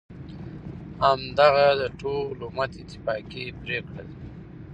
[1.03, 4.15] همدغه د ټول امت اتفاقی پریکړه ده،